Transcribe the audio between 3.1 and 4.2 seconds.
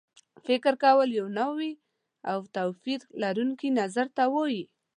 لرونکي نظر